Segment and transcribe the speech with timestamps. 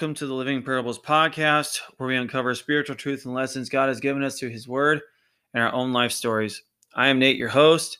[0.00, 4.00] Welcome to the Living Parables podcast, where we uncover spiritual truth and lessons God has
[4.00, 5.02] given us through His Word
[5.52, 6.62] and our own life stories.
[6.94, 7.98] I am Nate, your host.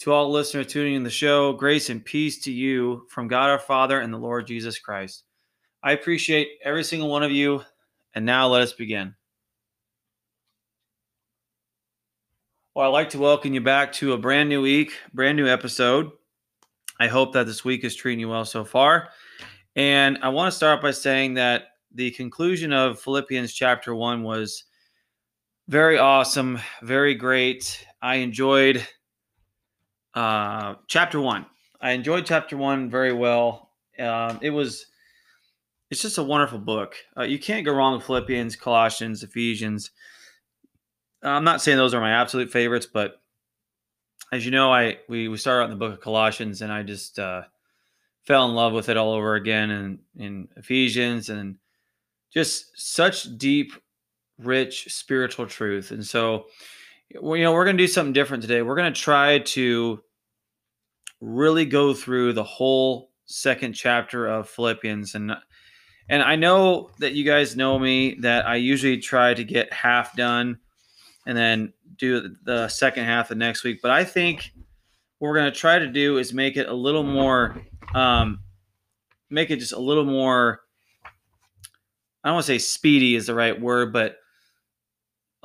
[0.00, 3.58] To all listeners tuning in the show, grace and peace to you from God our
[3.58, 5.24] Father and the Lord Jesus Christ.
[5.82, 7.62] I appreciate every single one of you,
[8.14, 9.14] and now let us begin.
[12.74, 16.10] Well, I'd like to welcome you back to a brand new week, brand new episode.
[17.00, 19.08] I hope that this week is treating you well so far.
[19.76, 24.64] And I want to start by saying that the conclusion of Philippians chapter one was
[25.68, 27.86] very awesome, very great.
[28.02, 28.86] I enjoyed
[30.14, 31.46] uh, chapter one.
[31.80, 33.70] I enjoyed chapter one very well.
[33.98, 34.86] Um, it was,
[35.90, 36.96] it's just a wonderful book.
[37.16, 39.90] Uh, you can't go wrong with Philippians, Colossians, Ephesians.
[41.22, 43.20] I'm not saying those are my absolute favorites, but
[44.32, 46.82] as you know, I we we started out in the book of Colossians, and I
[46.82, 47.42] just uh,
[48.24, 51.56] fell in love with it all over again in, in Ephesians and
[52.32, 53.72] just such deep,
[54.38, 55.90] rich spiritual truth.
[55.90, 56.46] And so,
[57.10, 58.62] you know, we're going to do something different today.
[58.62, 60.02] We're going to try to
[61.20, 65.32] really go through the whole second chapter of Philippians and
[66.08, 70.16] and I know that you guys know me that I usually try to get half
[70.16, 70.58] done
[71.26, 74.52] and then do the second half of next week, but I think
[75.22, 77.62] what we're going to try to do is make it a little more
[77.94, 78.40] um,
[79.30, 80.62] make it just a little more
[82.24, 84.16] i don't want to say speedy is the right word but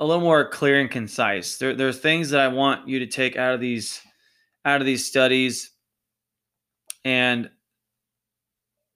[0.00, 1.58] a little more clear and concise.
[1.58, 4.00] There, are things that i want you to take out of these
[4.64, 5.70] out of these studies.
[7.04, 7.48] And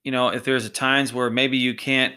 [0.02, 2.14] you know if there's a times where maybe you can't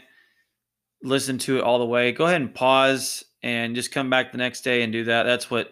[1.04, 4.40] listen to it all the way go ahead and pause and just come back the
[4.40, 5.24] next day and do that.
[5.24, 5.72] That's what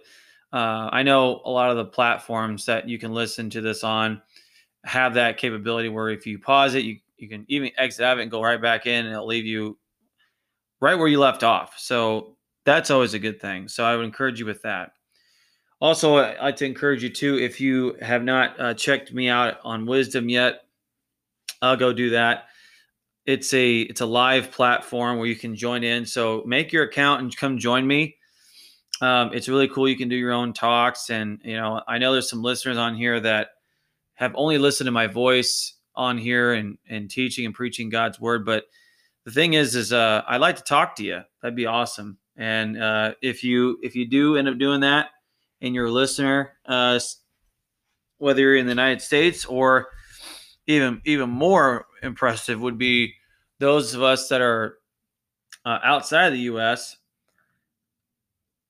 [0.54, 4.22] uh, i know a lot of the platforms that you can listen to this on
[4.86, 8.20] have that capability where if you pause it, you, you can even exit out of
[8.20, 9.78] it and go right back in and it'll leave you
[10.82, 11.76] right where you left off.
[11.78, 13.68] So that's always a good thing.
[13.68, 14.92] So I would encourage you with that.
[15.80, 19.58] Also, I'd like to encourage you too, if you have not uh, checked me out
[19.64, 20.62] on Wisdom yet,
[21.62, 22.46] I'll go do that.
[23.26, 26.06] It's a it's a live platform where you can join in.
[26.06, 28.18] So make your account and come join me.
[29.04, 29.90] Um, it's really cool.
[29.90, 32.96] You can do your own talks, and you know I know there's some listeners on
[32.96, 33.50] here that
[34.14, 38.46] have only listened to my voice on here and and teaching and preaching God's word.
[38.46, 38.64] But
[39.26, 41.22] the thing is, is uh, I'd like to talk to you.
[41.42, 42.18] That'd be awesome.
[42.38, 45.10] And uh, if you if you do end up doing that,
[45.62, 46.98] and you're a listener, uh,
[48.20, 49.88] whether you're in the United States or
[50.66, 53.16] even even more impressive would be
[53.60, 54.78] those of us that are
[55.66, 56.96] uh, outside of the U.S.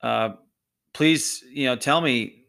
[0.03, 0.35] Uh,
[0.93, 2.43] please, you know, tell me,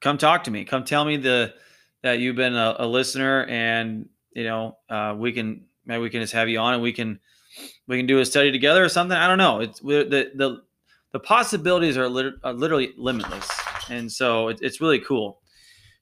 [0.00, 1.54] come talk to me, come tell me the
[2.02, 6.20] that you've been a, a listener, and you know uh, we can maybe we can
[6.20, 7.18] just have you on and we can
[7.88, 9.16] we can do a study together or something.
[9.16, 9.60] I don't know.
[9.60, 10.62] It's the the
[11.12, 13.48] the possibilities are, lit- are literally limitless,
[13.88, 15.40] and so it, it's really cool.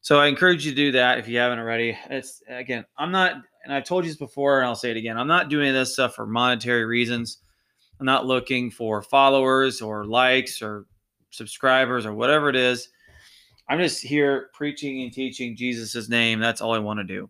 [0.01, 1.97] So I encourage you to do that if you haven't already.
[2.11, 3.33] It's again, I'm not,
[3.65, 5.17] and I've told you this before, and I'll say it again.
[5.17, 7.39] I'm not doing this stuff for monetary reasons.
[7.99, 10.87] I'm not looking for followers or likes or
[11.31, 12.89] subscribers or whatever it is.
[13.69, 16.39] I'm just here preaching and teaching Jesus' name.
[16.39, 17.29] That's all I want to do.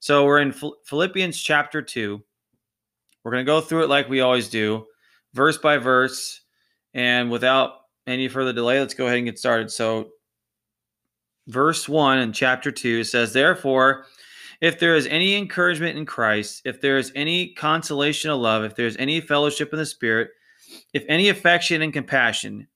[0.00, 0.54] So we're in
[0.84, 2.22] Philippians chapter 2.
[3.22, 4.86] We're going to go through it like we always do,
[5.34, 6.40] verse by verse.
[6.94, 7.72] And without
[8.06, 9.70] any further delay, let's go ahead and get started.
[9.70, 10.10] So,
[11.46, 14.06] verse 1 in chapter 2 says, Therefore,
[14.60, 18.74] if there is any encouragement in Christ, if there is any consolation of love, if
[18.76, 20.30] there is any fellowship in the Spirit,
[20.92, 22.66] if any affection and compassion,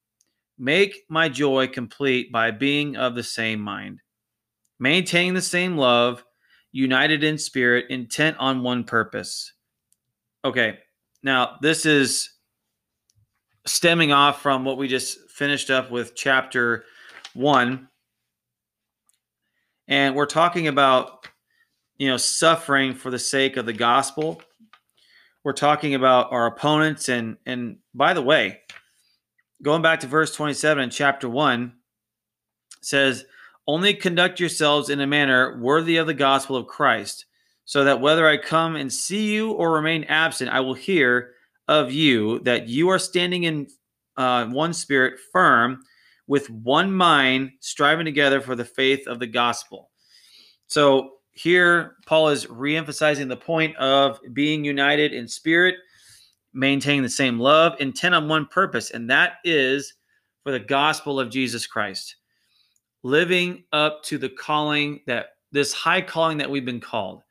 [0.59, 4.01] Make my joy complete by being of the same mind,
[4.79, 6.25] maintaining the same love,
[6.71, 9.53] united in spirit, intent on one purpose.
[10.45, 10.79] Okay,
[11.25, 12.31] now this is
[13.67, 16.85] stemming off from what we just finished up with chapter
[17.35, 17.89] one.
[19.89, 21.27] And we're talking about,
[21.99, 24.41] you know, suffering for the sake of the gospel.
[25.43, 27.09] We're talking about our opponents.
[27.09, 28.61] And, and by the way,
[29.63, 31.73] going back to verse 27 in chapter 1
[32.83, 33.25] says
[33.67, 37.25] only conduct yourselves in a manner worthy of the gospel of christ
[37.65, 41.33] so that whether i come and see you or remain absent i will hear
[41.67, 43.67] of you that you are standing in
[44.17, 45.81] uh, one spirit firm
[46.27, 49.91] with one mind striving together for the faith of the gospel
[50.67, 55.77] so here paul is reemphasizing the point of being united in spirit
[56.55, 59.95] maintaining the same love, intent on one purpose, and that is
[60.45, 62.17] for the gospel of Jesus Christ.
[63.03, 67.23] Living up to the calling that this high calling that we've been called.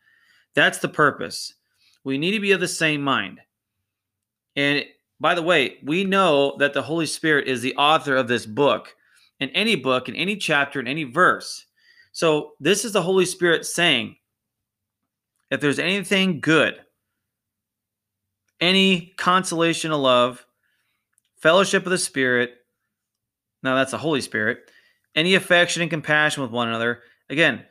[0.53, 1.53] That's the purpose.
[2.03, 3.39] We need to be of the same mind.
[4.55, 4.85] And
[5.19, 8.95] by the way, we know that the Holy Spirit is the author of this book,
[9.39, 11.65] in any book, in any chapter, in any verse.
[12.13, 14.15] So this is the Holy Spirit saying,
[15.51, 16.75] if there's anything good,
[18.61, 20.45] any consolation of love,
[21.41, 22.51] fellowship of the Spirit,
[23.61, 24.59] now that's the Holy Spirit,
[25.15, 27.65] any affection and compassion with one another, again,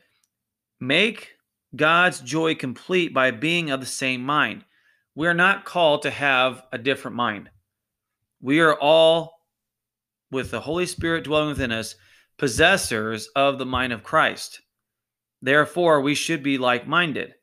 [0.80, 1.30] make
[1.74, 4.64] God's joy complete by being of the same mind.
[5.14, 7.48] We are not called to have a different mind.
[8.40, 9.34] We are all,
[10.30, 11.94] with the Holy Spirit dwelling within us,
[12.38, 14.60] possessors of the mind of Christ.
[15.40, 17.34] Therefore, we should be like minded.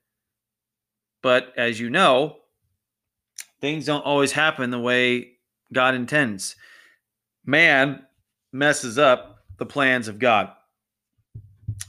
[1.22, 2.38] But as you know,
[3.62, 5.34] things don't always happen the way
[5.74, 6.56] God intends.
[7.46, 8.04] Man
[8.52, 10.52] messes up the plans of God.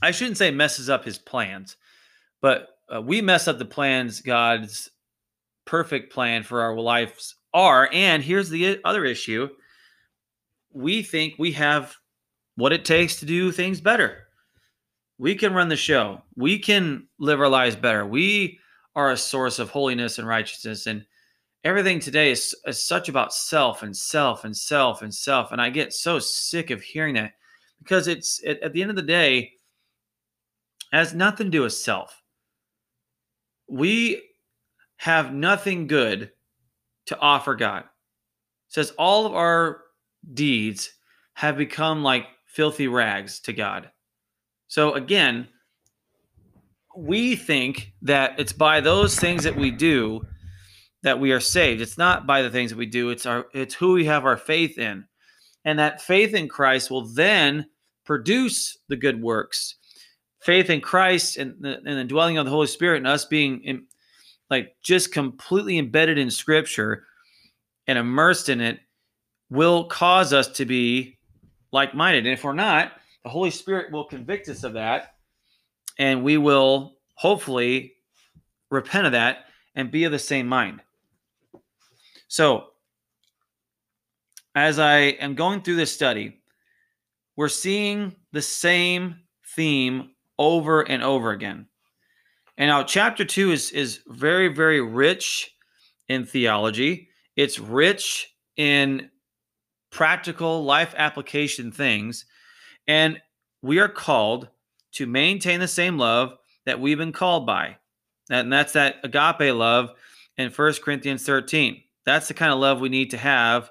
[0.01, 1.77] I shouldn't say messes up his plans,
[2.41, 4.89] but uh, we mess up the plans God's
[5.65, 7.89] perfect plan for our lives are.
[7.91, 9.49] And here's the other issue
[10.73, 11.95] we think we have
[12.55, 14.27] what it takes to do things better.
[15.17, 18.05] We can run the show, we can live our lives better.
[18.05, 18.59] We
[18.95, 20.87] are a source of holiness and righteousness.
[20.87, 21.05] And
[21.63, 25.51] everything today is, is such about self and self and self and self.
[25.51, 27.33] And I get so sick of hearing that
[27.79, 29.53] because it's it, at the end of the day,
[30.91, 32.21] has nothing to do with self.
[33.67, 34.21] We
[34.97, 36.31] have nothing good
[37.07, 37.83] to offer God.
[37.83, 39.83] It says all of our
[40.33, 40.91] deeds
[41.33, 43.89] have become like filthy rags to God.
[44.67, 45.47] So again,
[46.95, 50.25] we think that it's by those things that we do
[51.03, 51.81] that we are saved.
[51.81, 54.37] It's not by the things that we do, it's our it's who we have our
[54.37, 55.05] faith in.
[55.63, 57.67] And that faith in Christ will then
[58.05, 59.75] produce the good works.
[60.41, 63.63] Faith in Christ and the, and the dwelling of the Holy Spirit and us being
[63.63, 63.85] in,
[64.49, 67.05] like just completely embedded in scripture
[67.87, 68.79] and immersed in it
[69.49, 71.19] will cause us to be
[71.71, 72.25] like-minded.
[72.25, 75.15] And if we're not, the Holy Spirit will convict us of that
[75.99, 77.93] and we will hopefully
[78.69, 79.45] repent of that
[79.75, 80.81] and be of the same mind.
[82.27, 82.67] So,
[84.55, 86.41] as I am going through this study,
[87.35, 89.15] we're seeing the same
[89.55, 91.67] theme over and over again.
[92.57, 95.55] And now, chapter two is, is very, very rich
[96.07, 99.09] in theology, it's rich in
[99.91, 102.25] practical life application things.
[102.87, 103.21] And
[103.61, 104.47] we are called
[104.93, 106.33] to maintain the same love
[106.65, 107.77] that we've been called by.
[108.29, 109.91] And that's that agape love
[110.37, 111.83] in 1 Corinthians 13.
[112.05, 113.69] That's the kind of love we need to have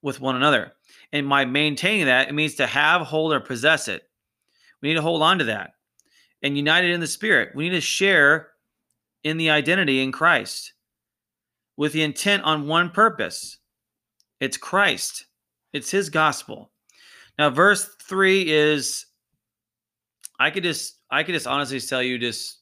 [0.00, 0.72] with one another.
[1.12, 4.02] And by maintaining that, it means to have, hold, or possess it.
[4.80, 5.74] We need to hold on to that
[6.42, 7.54] and united in the Spirit.
[7.54, 8.48] We need to share
[9.22, 10.72] in the identity in Christ
[11.76, 13.58] with the intent on one purpose
[14.42, 15.26] it's Christ,
[15.72, 16.70] it's His gospel.
[17.38, 19.06] Now, verse three is
[20.38, 22.60] I could just I could just honestly tell you just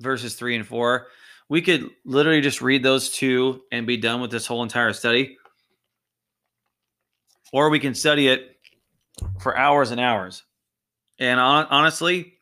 [0.00, 1.08] verses three and four
[1.50, 5.36] we could literally just read those two and be done with this whole entire study.
[7.52, 8.56] Or we can study it
[9.40, 10.44] for hours and hours.
[11.18, 12.34] And on, honestly,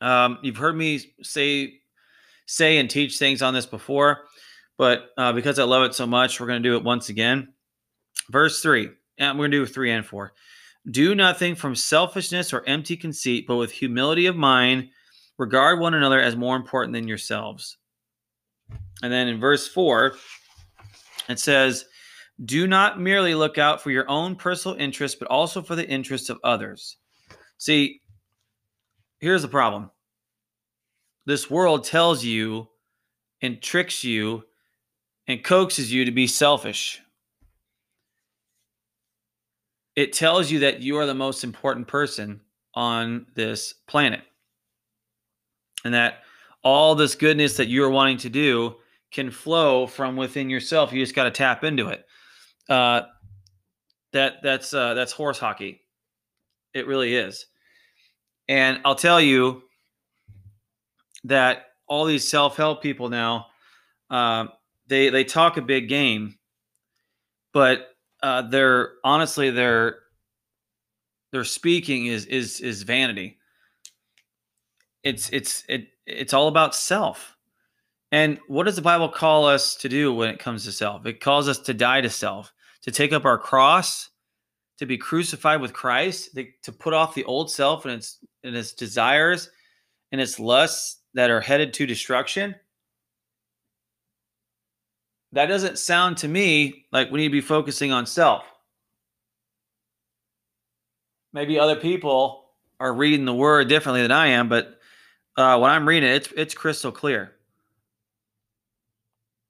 [0.00, 1.74] um, you've heard me say
[2.46, 4.24] say and teach things on this before,
[4.76, 7.52] but uh, because I love it so much, we're going to do it once again.
[8.30, 10.32] Verse three, and we're going to do three and four.
[10.90, 14.88] Do nothing from selfishness or empty conceit, but with humility of mind,
[15.36, 17.76] regard one another as more important than yourselves.
[19.02, 20.14] And then in verse 4,
[21.28, 21.84] it says,
[22.44, 26.30] Do not merely look out for your own personal interests, but also for the interests
[26.30, 26.96] of others.
[27.58, 28.00] See,
[29.20, 29.90] here's the problem
[31.26, 32.68] this world tells you
[33.42, 34.44] and tricks you
[35.26, 37.00] and coaxes you to be selfish.
[39.98, 42.40] It tells you that you are the most important person
[42.72, 44.22] on this planet
[45.84, 46.18] and that
[46.62, 48.76] all this goodness that you are wanting to do
[49.10, 50.92] can flow from within yourself.
[50.92, 52.04] You just got to tap into it.
[52.68, 53.06] Uh,
[54.12, 55.80] that that's uh, that's horse hockey.
[56.74, 57.46] It really is.
[58.46, 59.64] And I'll tell you
[61.24, 63.46] that all these self-help people now,
[64.10, 64.46] uh,
[64.86, 66.38] they they talk a big game,
[67.52, 67.88] but
[68.22, 70.00] uh, they're honestly their
[71.32, 73.38] their speaking is is is vanity.
[75.02, 77.36] It's it's it it's all about self.
[78.10, 81.04] And what does the Bible call us to do when it comes to self?
[81.04, 84.08] It calls us to die to self, to take up our cross,
[84.78, 88.72] to be crucified with Christ, to, put off the old self and its and its
[88.72, 89.50] desires
[90.12, 92.54] and its lusts that are headed to destruction.
[95.32, 98.44] That doesn't sound to me like we need to be focusing on self.
[101.32, 102.46] Maybe other people
[102.80, 104.78] are reading the word differently than I am, but
[105.36, 107.32] uh, when I'm reading it, it's it's crystal clear.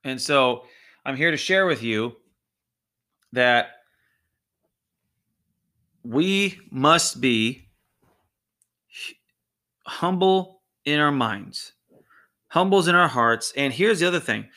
[0.04, 0.64] And so
[1.04, 2.16] I'm here to share with you
[3.32, 3.70] that
[6.02, 7.68] we must be
[9.86, 11.72] humble in our minds,
[12.48, 13.52] humbles in our hearts.
[13.56, 14.48] And here's the other thing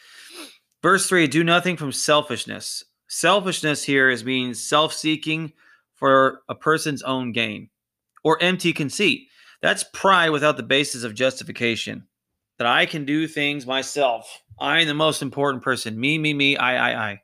[0.81, 2.83] verse 3 do nothing from selfishness.
[3.07, 5.53] Selfishness here is being self seeking
[5.95, 7.69] for a person's own gain
[8.23, 9.27] or empty conceit.
[9.61, 12.07] That's pride without the basis of justification.
[12.57, 14.43] That I can do things myself.
[14.59, 15.99] I'm the most important person.
[15.99, 17.21] Me, me, me, I, I, I.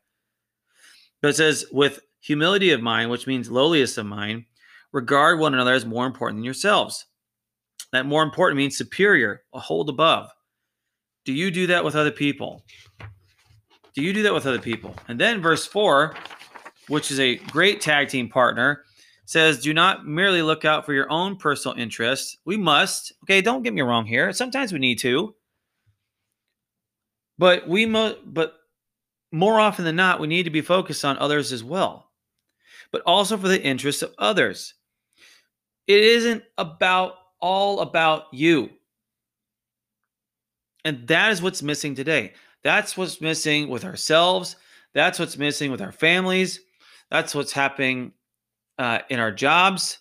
[1.21, 4.45] But it says, with humility of mind, which means lowliest of mind,
[4.91, 7.05] regard one another as more important than yourselves.
[7.91, 10.29] That more important means superior, a hold above.
[11.25, 12.63] Do you do that with other people?
[13.97, 14.93] Do you do that with other people?
[15.07, 16.15] And then verse 4,
[16.87, 18.83] which is a great tag team partner,
[19.25, 22.37] says, Do not merely look out for your own personal interests.
[22.45, 23.11] We must.
[23.23, 24.31] Okay, don't get me wrong here.
[24.33, 25.33] Sometimes we need to.
[27.39, 28.53] But we must but
[29.31, 32.11] more often than not, we need to be focused on others as well,
[32.91, 34.75] but also for the interests of others.
[35.87, 38.69] It isn't about all about you.
[40.85, 42.33] And that is what's missing today.
[42.63, 44.55] That's what's missing with ourselves.
[44.93, 46.59] That's what's missing with our families.
[47.09, 48.13] That's what's happening
[48.77, 49.99] uh, in our jobs.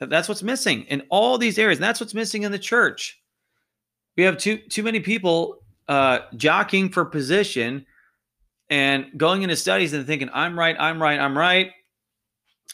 [0.00, 1.78] That's what's missing in all these areas.
[1.78, 3.20] And that's what's missing in the church.
[4.16, 7.86] We have too too many people uh, jockeying for position
[8.70, 11.70] and going into studies and thinking, "I'm right, I'm right, I'm right,"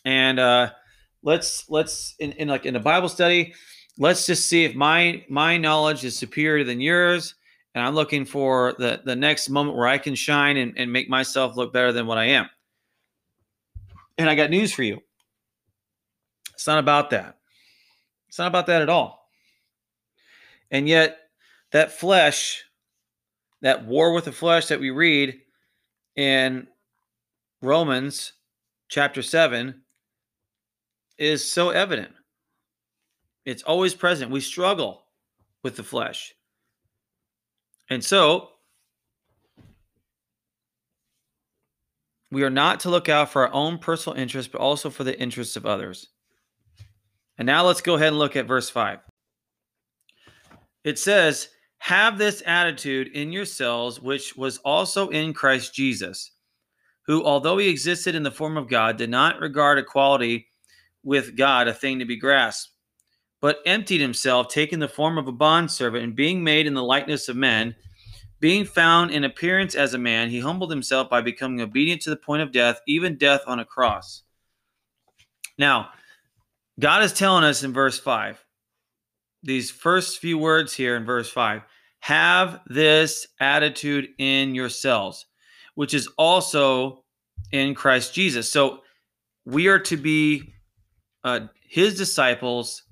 [0.05, 0.71] and uh,
[1.23, 3.55] let's let's in, in like in a Bible study,
[3.99, 7.35] let's just see if my my knowledge is superior than yours,
[7.76, 11.11] and I'm looking for the the next moment where I can shine and, and make
[11.11, 12.49] myself look better than what I am.
[14.16, 15.02] And I got news for you.
[16.54, 17.37] It's not about that.
[18.28, 19.28] It's not about that at all.
[20.71, 21.18] And yet,
[21.73, 22.64] that flesh,
[23.61, 25.38] that war with the flesh that we read
[26.16, 26.66] in
[27.61, 28.33] Romans
[28.88, 29.83] chapter 7,
[31.18, 32.12] is so evident.
[33.45, 34.30] It's always present.
[34.30, 35.04] We struggle
[35.62, 36.36] with the flesh.
[37.90, 38.50] And so,
[42.31, 45.19] we are not to look out for our own personal interests, but also for the
[45.19, 46.09] interests of others.
[47.38, 48.99] And now let's go ahead and look at verse 5.
[50.85, 56.33] It says, Have this attitude in yourselves, which was also in Christ Jesus,
[57.07, 60.49] who, although he existed in the form of God, did not regard equality
[61.05, 62.73] with God a thing to be grasped,
[63.46, 67.28] but emptied himself, taking the form of a bondservant, and being made in the likeness
[67.28, 67.76] of men.
[68.40, 72.16] Being found in appearance as a man, he humbled himself by becoming obedient to the
[72.16, 74.24] point of death, even death on a cross.
[75.56, 75.90] Now,
[76.80, 78.44] God is telling us in verse 5,
[79.44, 81.62] these first few words here in verse 5
[82.00, 85.24] have this attitude in yourselves,
[85.76, 87.04] which is also
[87.52, 88.50] in Christ Jesus.
[88.50, 88.80] So
[89.44, 90.52] we are to be
[91.22, 92.82] uh, his disciples.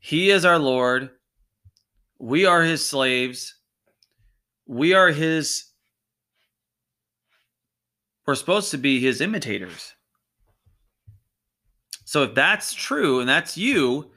[0.00, 1.10] He is our Lord.
[2.18, 3.54] We are his slaves.
[4.66, 5.64] We are his,
[8.26, 9.92] we're supposed to be his imitators.
[12.04, 14.10] So if that's true and that's you,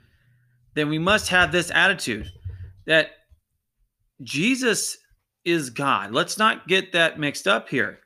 [0.73, 2.31] then we must have this attitude
[2.85, 3.11] that
[4.21, 4.97] Jesus
[5.45, 6.11] is God.
[6.11, 7.99] Let's not get that mixed up here.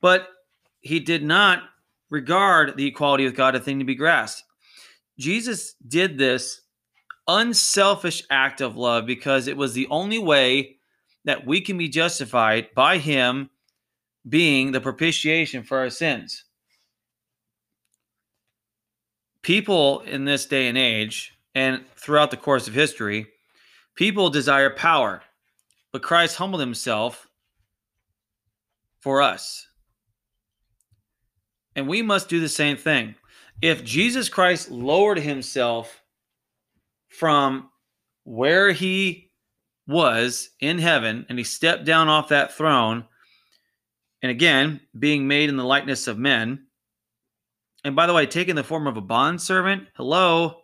[0.00, 0.28] But
[0.80, 1.62] he did not
[2.08, 4.44] regard the equality with God a thing to be grasped.
[5.18, 6.62] Jesus did this
[7.30, 10.76] unselfish act of love because it was the only way
[11.24, 13.50] that we can be justified by him
[14.28, 16.44] being the propitiation for our sins.
[19.42, 23.26] People in this day and age and throughout the course of history,
[23.94, 25.22] people desire power,
[25.92, 27.28] but Christ humbled himself
[29.00, 29.66] for us.
[31.76, 33.14] And we must do the same thing
[33.62, 35.99] if Jesus Christ lowered himself
[37.10, 37.68] from
[38.24, 39.30] where he
[39.86, 43.04] was in heaven and he stepped down off that throne,
[44.22, 46.66] and again, being made in the likeness of men,
[47.84, 50.62] and by the way, taking the form of a bondservant, hello.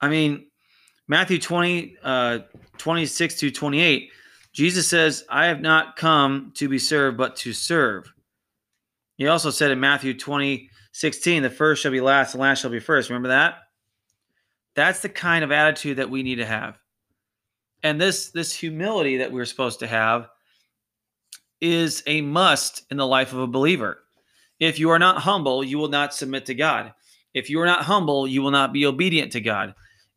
[0.00, 0.46] I mean,
[1.08, 2.38] Matthew 20, uh,
[2.78, 4.10] 26 to 28,
[4.52, 8.12] Jesus says, I have not come to be served, but to serve.
[9.16, 12.70] He also said in Matthew 20, 16, the first shall be last, the last shall
[12.70, 13.08] be first.
[13.08, 13.58] Remember that?
[14.74, 16.78] That's the kind of attitude that we need to have.
[17.82, 20.28] And this this humility that we're supposed to have
[21.60, 23.98] is a must in the life of a believer.
[24.58, 26.92] If you are not humble, you will not submit to God.
[27.32, 29.74] If you are not humble, you will not be obedient to God.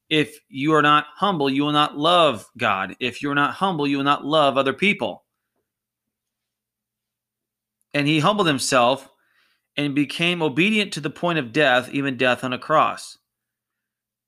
[0.10, 2.96] If you are not humble, you will not love God.
[3.00, 5.24] If you are not humble, you will not love other people.
[7.94, 9.10] And he humbled himself
[9.78, 13.18] and became obedient to the point of death, even death on a cross.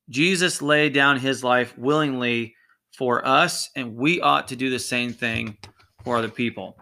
[0.09, 2.55] Jesus laid down his life willingly
[2.95, 5.57] for us, and we ought to do the same thing
[6.03, 6.77] for other people.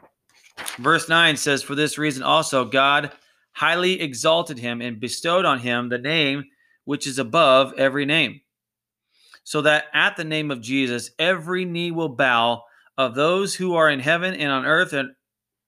[0.77, 3.11] Verse 9 says, For this reason also God
[3.53, 6.43] highly exalted him and bestowed on him the name
[6.85, 8.41] which is above every name,
[9.43, 12.63] so that at the name of Jesus every knee will bow
[12.97, 15.11] of those who are in heaven and on earth and,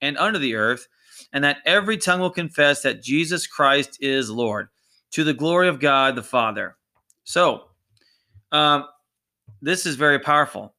[0.01, 0.87] and under the earth,
[1.31, 4.67] and that every tongue will confess that Jesus Christ is Lord,
[5.11, 6.75] to the glory of God the Father.
[7.25, 7.65] So,
[8.51, 8.85] um,
[9.61, 10.73] this is very powerful.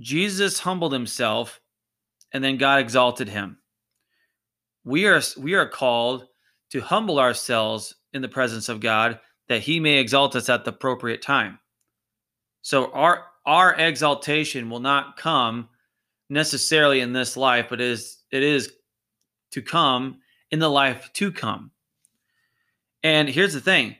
[0.00, 1.60] Jesus humbled himself,
[2.32, 3.58] and then God exalted him.
[4.84, 6.26] We are we are called
[6.70, 10.70] to humble ourselves in the presence of God that he may exalt us at the
[10.70, 11.58] appropriate time.
[12.62, 15.68] So our our exaltation will not come
[16.30, 18.72] necessarily in this life, but it is it is
[19.50, 20.20] to come
[20.50, 21.70] in the life to come.
[23.02, 23.96] And here's the thing.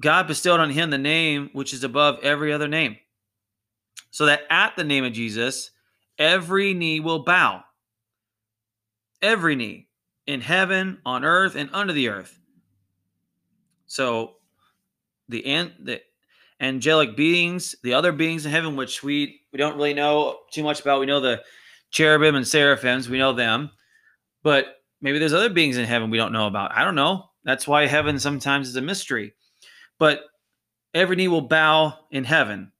[0.00, 2.96] God bestowed on him the name which is above every other name.
[4.10, 5.70] So that at the name of Jesus,
[6.18, 7.64] every knee will bow.
[9.20, 9.88] Every knee
[10.26, 12.38] in heaven, on earth, and under the earth.
[13.86, 14.36] So
[15.28, 16.00] the an- the
[16.60, 20.80] angelic beings, the other beings in heaven, which we we don't really know too much
[20.80, 21.00] about.
[21.00, 21.42] We know the
[21.90, 23.70] cherubim and seraphims, we know them,
[24.42, 26.72] but maybe there's other beings in heaven we don't know about.
[26.72, 27.30] I don't know.
[27.44, 29.34] That's why heaven sometimes is a mystery.
[30.02, 30.24] But
[30.94, 32.72] every knee will bow in heaven.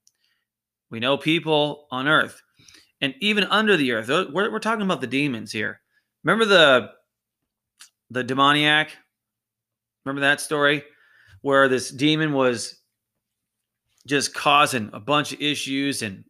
[0.89, 2.41] We know people on earth
[2.99, 4.09] and even under the earth.
[4.09, 5.79] We're, we're talking about the demons here.
[6.25, 6.89] Remember the
[8.09, 8.89] the demoniac.
[10.03, 10.83] Remember that story
[11.39, 12.81] where this demon was
[14.05, 16.25] just causing a bunch of issues and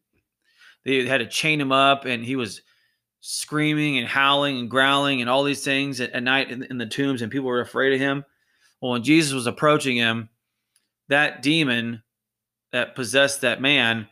[0.85, 2.61] they had to chain him up and he was
[3.19, 6.85] screaming and howling and growling and all these things at, at night in, in the
[6.85, 8.23] tombs and people were afraid of him.
[8.79, 10.29] Well, when Jesus was approaching him,
[11.09, 12.03] that demon
[12.71, 14.07] that possessed that man,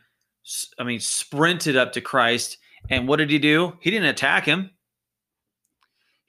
[0.78, 2.58] I mean, sprinted up to Christ.
[2.90, 3.78] And what did he do?
[3.80, 4.72] He didn't attack him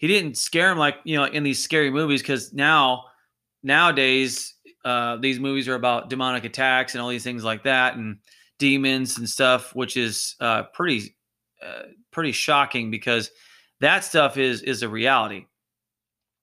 [0.03, 3.05] he didn't scare him like you know in these scary movies because now
[3.63, 8.19] nowadays uh, these movies are about demonic attacks and all these things like that and
[8.59, 11.15] demons and stuff, which is uh, pretty
[11.65, 13.31] uh, pretty shocking because
[13.79, 15.47] that stuff is is a reality.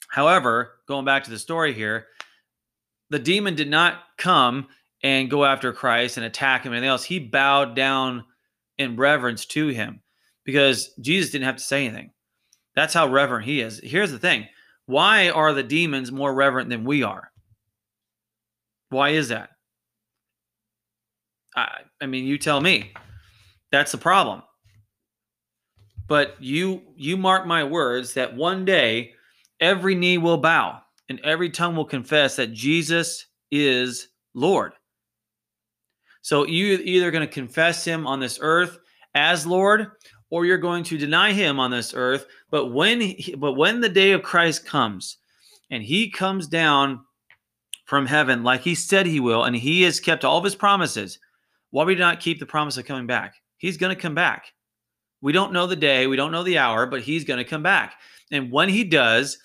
[0.08, 2.08] However, going back to the story here,
[3.10, 4.68] the demon did not come
[5.04, 7.04] and go after Christ and attack him and anything else.
[7.04, 8.24] He bowed down
[8.78, 10.02] in reverence to him
[10.44, 12.12] because Jesus didn't have to say anything.
[12.76, 13.80] That's how reverent he is.
[13.84, 14.48] Here's the thing
[14.86, 17.32] why are the demons more reverent than we are?
[18.90, 19.52] Why is that?
[21.56, 22.94] I, I mean, you tell me.
[23.72, 24.42] That's the problem.
[26.08, 29.14] But you you mark my words that one day
[29.60, 34.74] every knee will bow and every tongue will confess that Jesus is Lord.
[36.22, 38.78] So you're either going to confess him on this earth
[39.16, 39.88] as Lord
[40.30, 42.28] or you're going to deny him on this earth.
[42.52, 45.18] But when he, but when the day of Christ comes
[45.72, 47.02] and he comes down
[47.86, 51.18] from heaven like he said he will, and he has kept all of his promises,
[51.72, 53.36] why would he not keep the promise of coming back?
[53.58, 54.54] He's going to come back.
[55.22, 57.64] We don't know the day, we don't know the hour, but he's going to come
[57.64, 57.96] back.
[58.32, 59.38] And when he does,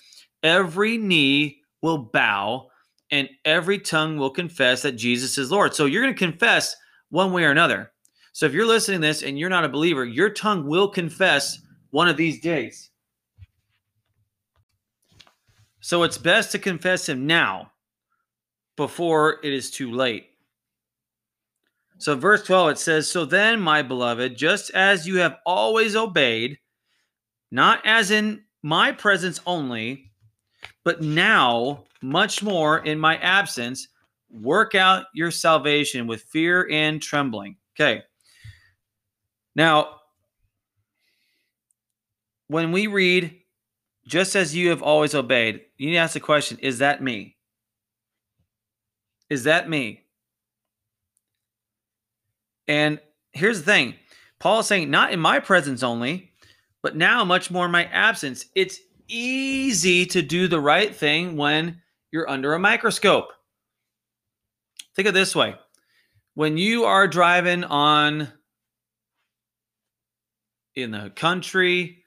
[0.45, 2.67] every knee will bow
[3.11, 5.73] and every tongue will confess that Jesus is Lord.
[5.73, 6.75] So you're going to confess
[7.09, 7.91] one way or another.
[8.31, 11.59] So if you're listening to this and you're not a believer, your tongue will confess
[11.89, 12.91] one of these days.
[15.81, 17.71] So it's best to confess him now
[18.75, 20.27] before it is too late.
[21.97, 26.59] So, verse 12, it says, So then, my beloved, just as you have always obeyed,
[27.51, 30.11] not as in my presence only,
[30.85, 33.89] but now much more in my absence,
[34.29, 37.57] work out your salvation with fear and trembling.
[37.75, 38.03] Okay.
[39.55, 40.01] Now,
[42.47, 43.35] when we read,
[44.07, 47.35] just as you have always obeyed, you need to ask the question is that me?
[49.29, 50.03] Is that me?
[52.67, 52.99] And
[53.31, 53.95] here's the thing
[54.37, 56.31] Paul is saying, not in my presence only,
[56.83, 58.45] but now much more in my absence.
[58.53, 63.29] It's easy to do the right thing when you're under a microscope.
[64.95, 65.55] Think of this way
[66.33, 68.29] when you are driving on
[70.75, 72.03] in the country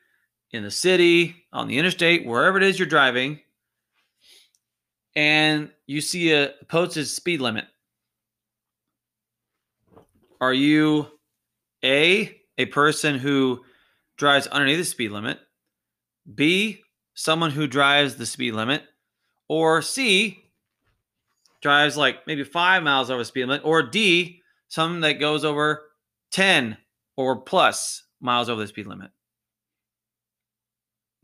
[0.51, 3.41] in the city, on the interstate, wherever it is you're driving,
[5.15, 7.67] and you see a posted speed limit.
[10.41, 11.07] Are you
[11.85, 13.65] A, a person who
[14.17, 15.39] drives underneath the speed limit,
[16.35, 16.83] B,
[17.19, 18.81] someone who drives the speed limit,
[19.49, 20.39] or C,
[21.61, 25.83] drives like maybe five miles over speed limit, or D, someone that goes over
[26.31, 26.77] 10
[27.17, 29.11] or plus miles over the speed limit.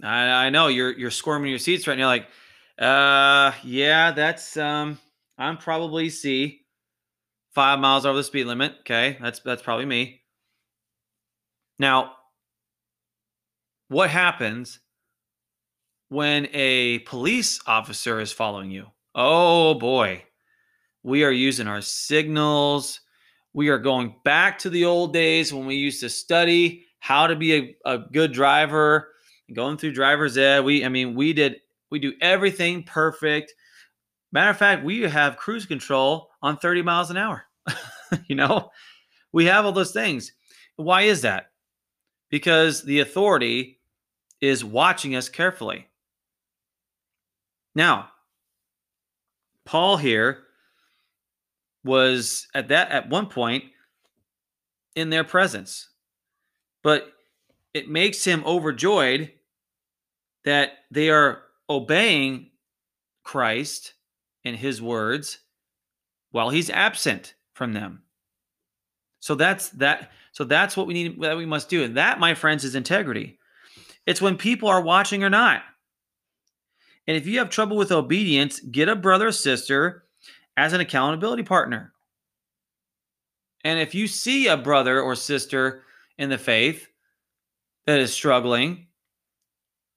[0.03, 2.27] I, I know you're you're squirming your seats right now, like,
[2.77, 4.99] uh, yeah, that's um,
[5.39, 6.63] I'm probably C,
[7.55, 8.75] five miles over the speed limit.
[8.81, 10.23] Okay, that's that's probably me.
[11.79, 12.15] Now,
[13.87, 14.81] what happens
[16.09, 18.87] when a police officer is following you?
[19.15, 20.25] Oh boy,
[21.03, 23.01] we are using our signals.
[23.53, 27.37] We are going back to the old days when we used to study how to
[27.37, 29.09] be a, a good driver,
[29.53, 30.65] going through driver's ed.
[30.65, 31.57] We, I mean, we did,
[31.91, 33.55] we do everything perfect.
[34.33, 37.45] Matter of fact, we have cruise control on 30 miles an hour.
[38.27, 38.71] you know,
[39.33, 40.33] we have all those things.
[40.77, 41.51] Why is that?
[42.31, 43.79] Because the authority
[44.41, 45.87] is watching us carefully.
[47.75, 48.11] Now,
[49.65, 50.45] Paul here
[51.85, 53.65] was at that at one point
[54.95, 55.89] in their presence.
[56.83, 57.13] But
[57.73, 59.33] it makes him overjoyed
[60.45, 62.51] that they are obeying
[63.23, 63.95] Christ
[64.45, 65.39] and his words
[66.31, 68.03] while he's absent from them.
[69.21, 71.83] So that's that so that's what we need that we must do.
[71.83, 73.39] And that, my friends, is integrity.
[74.07, 75.63] It's when people are watching or not.
[77.07, 80.05] And if you have trouble with obedience, get a brother or sister
[80.57, 81.93] as an accountability partner.
[83.65, 85.83] And if you see a brother or sister
[86.19, 86.89] in the faith
[87.87, 88.87] that is struggling,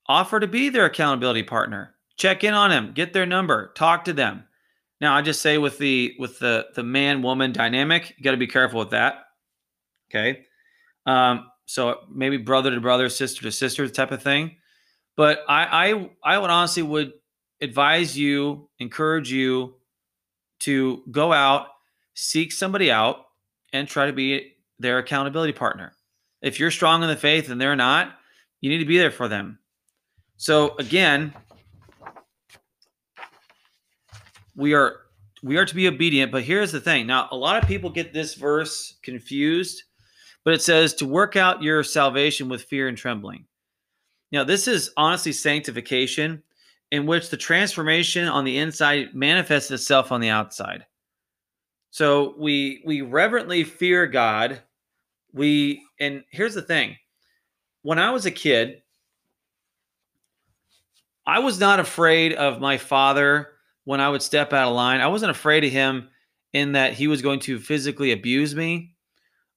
[0.08, 1.96] offer to be their accountability partner.
[2.18, 4.44] Check in on them, get their number, talk to them.
[5.00, 8.38] Now, I just say with the with the the man woman dynamic, you got to
[8.38, 9.26] be careful with that.
[10.10, 10.46] Okay,
[11.06, 14.56] um, so maybe brother to brother, sister to sister type of thing.
[15.18, 17.12] But I I I would honestly would
[17.60, 19.76] advise you, encourage you
[20.60, 21.68] to go out,
[22.14, 23.26] seek somebody out,
[23.74, 25.94] and try to be their accountability partner.
[26.42, 28.16] If you're strong in the faith and they're not,
[28.62, 29.60] you need to be there for them.
[30.38, 31.34] So again,
[34.56, 34.98] we are
[35.42, 37.08] we are to be obedient, but here's the thing.
[37.08, 39.84] Now, a lot of people get this verse confused,
[40.44, 43.47] but it says to work out your salvation with fear and trembling.
[44.32, 46.44] Now, this is honestly sanctification
[46.92, 50.86] in which the transformation on the inside manifests itself on the outside.
[51.92, 54.62] So we we reverently fear God.
[55.34, 56.96] We and here's the thing.
[57.82, 58.82] When I was a kid,
[61.26, 63.50] I was not afraid of my father
[63.86, 65.02] when I would step out of line.
[65.02, 66.10] I wasn't afraid of him
[66.54, 68.94] in that he was going to physically abuse me.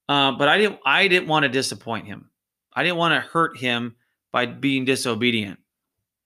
[0.09, 2.29] Uh, but I didn't I didn't want to disappoint him.
[2.73, 3.95] I didn't want to hurt him
[4.31, 5.59] by being disobedient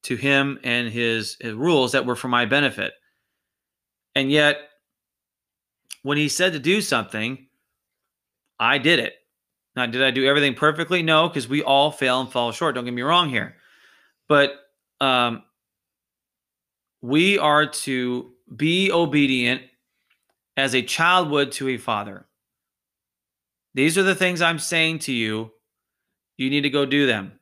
[0.03, 2.93] to him and his, his rules that were for my benefit.
[4.13, 4.57] And yet,
[6.03, 7.47] when he said to do something,
[8.59, 9.13] I did it.
[9.75, 11.03] Now, did I do everything perfectly?
[11.03, 12.75] No, because we all fail and fall short.
[12.75, 13.55] Don't get me wrong here.
[14.29, 14.51] But
[15.01, 15.43] um,
[17.01, 19.63] we are to be obedient
[20.55, 22.25] as a child would to a father.
[23.73, 25.51] These are the things I'm saying to you.
[26.37, 27.33] You need to go do them.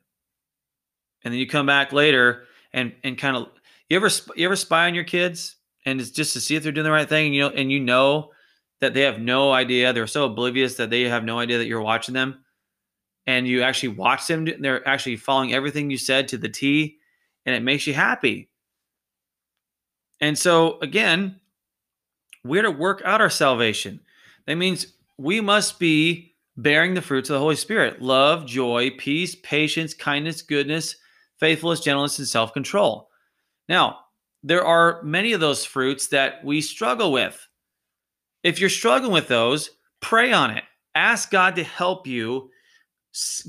[1.24, 3.48] And then you come back later and and kind of
[3.88, 5.56] you ever you ever spy on your kids
[5.86, 7.72] and it's just to see if they're doing the right thing and you know and
[7.72, 8.30] you know
[8.80, 11.80] that they have no idea they're so oblivious that they have no idea that you're
[11.80, 12.44] watching them
[13.26, 16.98] and you actually watch them they're actually following everything you said to the T
[17.46, 18.50] and it makes you happy.
[20.20, 21.40] And so again,
[22.44, 24.00] we're to work out our salvation.
[24.46, 24.86] That means
[25.18, 30.42] we must be bearing the fruits of the Holy Spirit love, joy, peace, patience, kindness,
[30.42, 30.96] goodness,
[31.44, 33.10] faithfulness, gentleness, and self control.
[33.68, 33.98] Now,
[34.42, 37.46] there are many of those fruits that we struggle with.
[38.42, 39.68] If you're struggling with those,
[40.00, 40.64] pray on it.
[40.94, 42.48] Ask God to help you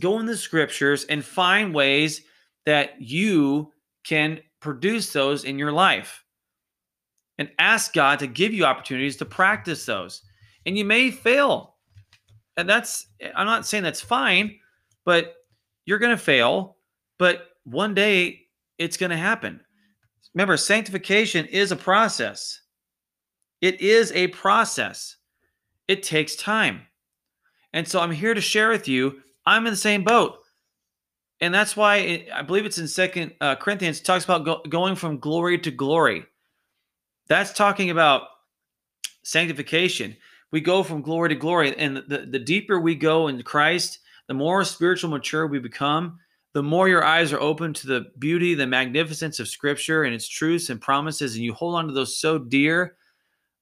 [0.02, 2.22] go in the scriptures and find ways
[2.66, 3.72] that you
[4.04, 6.22] can produce those in your life.
[7.38, 10.22] And ask God to give you opportunities to practice those.
[10.66, 11.78] And you may fail.
[12.58, 14.60] And that's, I'm not saying that's fine,
[15.06, 15.36] but
[15.86, 16.76] you're going to fail.
[17.18, 18.42] But one day
[18.78, 19.60] it's going to happen.
[20.34, 22.62] Remember, sanctification is a process.
[23.62, 25.18] It is a process.
[25.88, 26.82] It takes time.
[27.74, 30.38] And so I'm here to share with you, I'm in the same boat.
[31.42, 34.00] And that's why it, I believe it's in Second uh, Corinthians.
[34.00, 36.26] Talks about go, going from glory to glory.
[37.28, 38.24] That's talking about
[39.24, 40.16] sanctification.
[40.52, 44.34] We go from glory to glory, and the, the deeper we go in Christ, the
[44.34, 46.20] more spiritual mature we become.
[46.56, 50.26] The more your eyes are open to the beauty, the magnificence of Scripture and its
[50.26, 52.96] truths and promises, and you hold on to those so dear,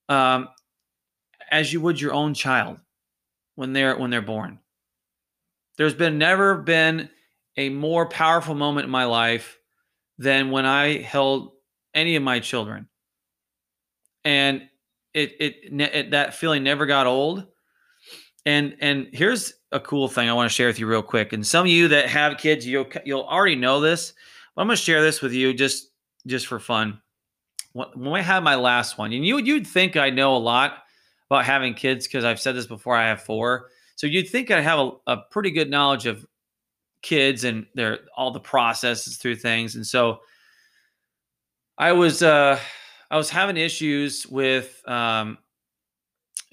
[0.09, 0.47] um,
[1.49, 2.77] as you would your own child
[3.55, 4.59] when they're when they're born.
[5.75, 7.09] There's been never been
[7.57, 9.57] a more powerful moment in my life
[10.19, 11.53] than when I held
[11.95, 12.87] any of my children.
[14.23, 14.69] And
[15.15, 17.47] it, it, it that feeling never got old.
[18.45, 21.33] And and here's a cool thing I want to share with you real quick.
[21.33, 24.13] And some of you that have kids, you'll you'll already know this.
[24.55, 25.91] But I'm going to share this with you just
[26.27, 27.01] just for fun.
[27.73, 30.83] When I had my last one, and you you'd think I know a lot
[31.29, 32.95] about having kids because I've said this before.
[32.95, 36.25] I have four, so you'd think I have a, a pretty good knowledge of
[37.01, 39.75] kids and their all the processes through things.
[39.75, 40.19] And so
[41.77, 42.59] I was uh
[43.09, 45.39] I was having issues with um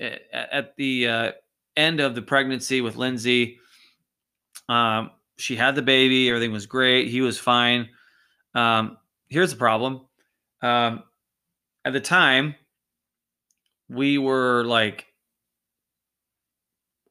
[0.01, 1.33] at, at the uh,
[1.77, 3.59] end of the pregnancy with Lindsay.
[4.69, 7.89] Um, she had the baby, everything was great, he was fine.
[8.55, 10.03] Um, here's the problem.
[10.63, 11.03] Um,
[11.85, 12.55] at the time,
[13.89, 15.07] we were like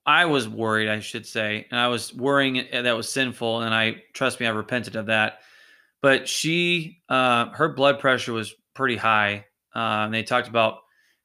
[0.05, 4.03] I was worried, I should say, and I was worrying that was sinful, and I
[4.13, 5.39] trust me, I repented of that.
[6.01, 9.45] But she, uh, her blood pressure was pretty high.
[9.75, 10.79] Uh, and they talked about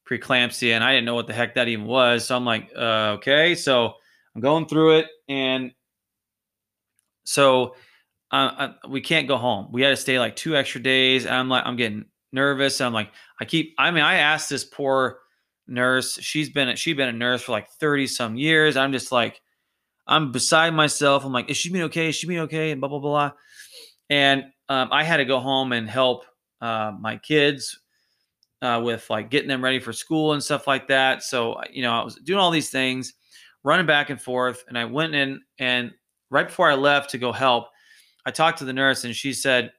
[0.09, 2.27] preeclampsia, and I didn't know what the heck that even was.
[2.27, 3.95] So I'm like, uh, okay, so
[4.35, 5.73] I'm going through it, and
[7.25, 7.75] so
[8.31, 9.69] uh, uh we can't go home.
[9.73, 11.27] We had to stay like two extra days.
[11.27, 12.81] I'm like, I'm getting nervous.
[12.81, 13.75] I'm like, I keep.
[13.79, 15.19] I mean, I asked this poor
[15.67, 16.19] nurse.
[16.21, 18.77] She's been she's been a nurse for like 30 some years.
[18.77, 19.41] I'm just like,
[20.07, 21.25] I'm beside myself.
[21.25, 22.09] I'm like, is she being okay?
[22.09, 22.71] Is she being okay?
[22.73, 23.33] And blah blah blah.
[24.11, 26.25] And um, I had to go home and help
[26.61, 27.79] uh, my kids
[28.65, 31.23] uh, with like getting them ready for school and stuff like that.
[31.23, 33.15] So you know, I was doing all these things,
[33.63, 35.93] running back and forth, and I went in and
[36.31, 37.69] right before I left to go help,
[38.27, 39.73] I talked to the nurse and she said,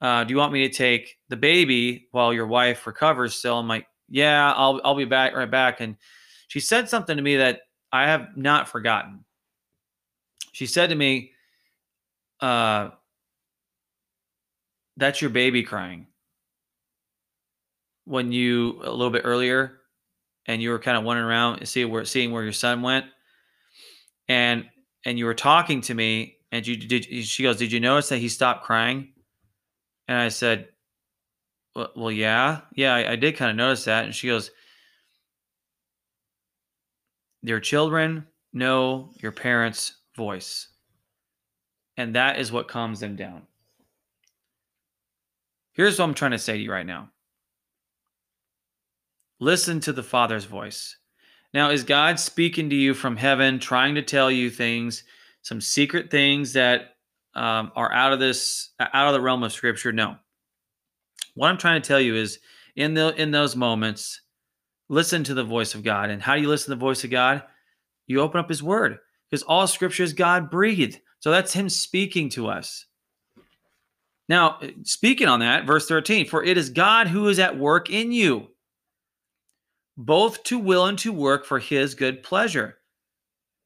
[0.00, 3.68] uh, "Do you want me to take the baby while your wife recovers?" Still, I'm
[3.68, 5.80] like, yeah, I'll I'll be back right back.
[5.80, 5.96] And
[6.48, 7.62] she said something to me that
[7.92, 9.24] I have not forgotten.
[10.52, 11.32] She said to me,
[12.40, 12.90] uh,
[14.96, 16.06] that's your baby crying.
[18.10, 19.78] When you a little bit earlier
[20.46, 23.06] and you were kind of wandering around and see where seeing where your son went.
[24.28, 24.68] And
[25.04, 28.18] and you were talking to me and you did she goes, Did you notice that
[28.18, 29.12] he stopped crying?
[30.08, 30.70] And I said,
[31.76, 34.04] well, well yeah, yeah, I, I did kind of notice that.
[34.04, 34.50] And she goes,
[37.42, 40.66] Your children know your parents' voice,
[41.96, 43.42] and that is what calms them down.
[45.74, 47.10] Here's what I'm trying to say to you right now
[49.40, 50.96] listen to the Father's voice.
[51.52, 55.02] Now, is God speaking to you from heaven, trying to tell you things,
[55.42, 56.94] some secret things that
[57.34, 59.90] um, are out of this, out of the realm of Scripture?
[59.90, 60.16] No.
[61.34, 62.38] What I'm trying to tell you is
[62.76, 64.20] in the in those moments,
[64.88, 66.10] listen to the voice of God.
[66.10, 67.42] And how do you listen to the voice of God?
[68.06, 68.98] You open up his word
[69.28, 71.00] because all scripture is God breathed.
[71.20, 72.86] So that's him speaking to us.
[74.28, 78.12] Now, speaking on that, verse 13, for it is God who is at work in
[78.12, 78.48] you,
[79.96, 82.76] both to will and to work for his good pleasure.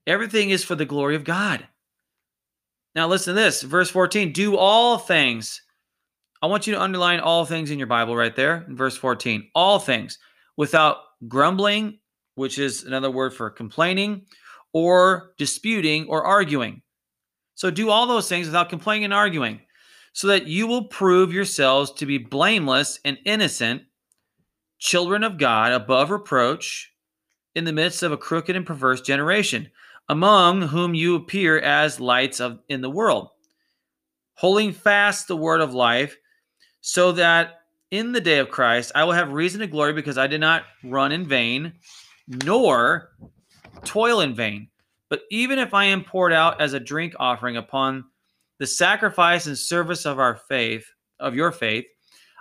[0.06, 1.66] Everything is for the glory of God.
[2.94, 5.62] Now, listen to this, verse 14, do all things
[6.44, 9.48] I want you to underline all things in your Bible right there in verse 14.
[9.54, 10.18] All things
[10.58, 12.00] without grumbling,
[12.34, 14.26] which is another word for complaining,
[14.74, 16.82] or disputing or arguing.
[17.54, 19.60] So do all those things without complaining and arguing,
[20.12, 23.84] so that you will prove yourselves to be blameless and innocent,
[24.84, 26.92] children of God above reproach,
[27.54, 29.70] in the midst of a crooked and perverse generation,
[30.10, 33.30] among whom you appear as lights of in the world,
[34.34, 36.18] holding fast the word of life
[36.82, 37.60] so that
[37.92, 40.64] in the day of Christ I will have reason to glory because I did not
[40.82, 41.72] run in vain,
[42.44, 43.12] nor
[43.84, 44.68] toil in vain.
[45.08, 48.04] But even if I am poured out as a drink offering upon
[48.58, 50.86] the sacrifice and service of our faith,
[51.20, 51.86] of your faith,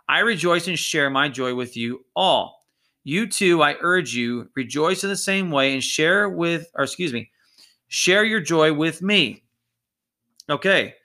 [0.08, 2.66] I rejoice and share my joy with you all.
[3.04, 7.12] You too, I urge you, rejoice in the same way and share with, or excuse
[7.12, 7.32] me,
[7.88, 9.44] share your joy with me.
[10.50, 10.96] Okay,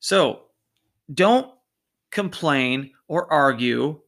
[0.00, 0.42] so
[1.12, 1.52] don't
[2.10, 4.00] complain, or argue,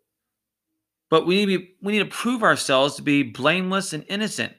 [1.08, 4.52] but we need to be, we need to prove ourselves to be blameless and innocent,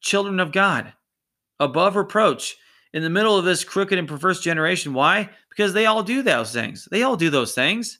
[0.00, 0.92] children of God,
[1.58, 2.56] above reproach,
[2.92, 4.94] in the middle of this crooked and perverse generation.
[4.94, 5.30] Why?
[5.56, 6.86] because they all do those things.
[6.90, 7.98] They all do those things.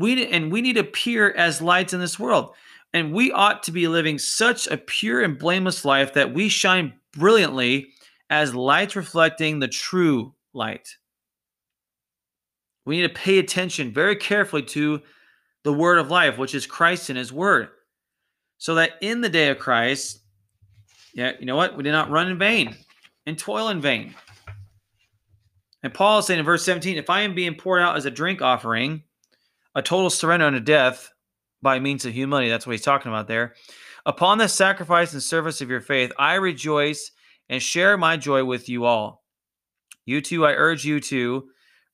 [0.00, 2.54] We and we need to appear as lights in this world.
[2.92, 6.94] And we ought to be living such a pure and blameless life that we shine
[7.12, 7.88] brilliantly
[8.30, 10.96] as lights reflecting the true light.
[12.86, 15.02] We need to pay attention very carefully to
[15.62, 17.68] the word of life, which is Christ and his word.
[18.58, 20.20] So that in the day of Christ,
[21.12, 21.76] yeah, you know what?
[21.76, 22.74] We did not run in vain
[23.26, 24.14] and toil in vain.
[25.82, 28.10] And Paul is saying in verse 17, if I am being poured out as a
[28.10, 29.02] drink offering,
[29.74, 31.10] a total surrender unto death
[31.62, 33.54] by means of humility, that's what he's talking about there.
[34.06, 37.10] Upon the sacrifice and service of your faith, I rejoice
[37.48, 39.22] and share my joy with you all.
[40.06, 41.48] You too, I urge you to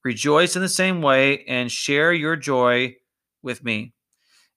[0.04, 2.94] rejoice in the same way and share your joy
[3.42, 3.92] with me.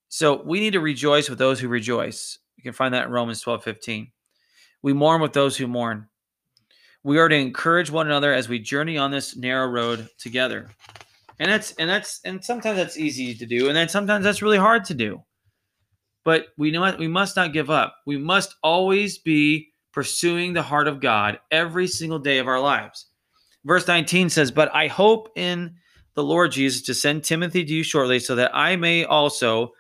[0.10, 2.38] So we need to rejoice with those who rejoice.
[2.58, 4.12] You can find that in Romans 12 15.
[4.82, 6.08] We mourn with those who mourn.
[7.04, 10.70] We are to encourage one another as we journey on this narrow road together.
[11.39, 14.58] And that's and that's and sometimes that's easy to do, and then sometimes that's really
[14.58, 15.23] hard to do.
[16.25, 17.95] But we know what we must not give up.
[18.06, 23.08] We must always be pursuing the heart of God every single day of our lives.
[23.65, 25.75] Verse 19 says, But I hope in
[26.15, 29.71] the Lord Jesus to send Timothy to you shortly, so that I may also